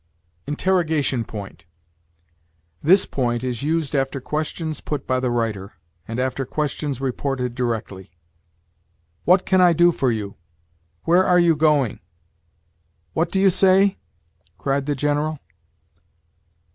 INTERROGATION 0.47 1.25
POINT. 1.25 1.65
This 2.81 3.05
point 3.05 3.43
is 3.43 3.61
used 3.61 3.93
after 3.95 4.19
questions 4.19 4.81
put 4.81 5.05
by 5.05 5.19
the 5.19 5.29
writer, 5.29 5.73
and 6.07 6.19
after 6.19 6.43
questions 6.43 6.99
reported 6.99 7.53
directly. 7.53 8.09
"What 9.25 9.45
can 9.45 9.61
I 9.61 9.73
do 9.73 9.91
for 9.91 10.11
you?" 10.11 10.37
"Where 11.03 11.23
are 11.23 11.37
you 11.37 11.55
going?" 11.55 11.99
"What 13.13 13.31
do 13.31 13.39
you 13.39 13.51
say?" 13.51 13.99
cried 14.57 14.87
the 14.87 14.95
General. 14.95 15.37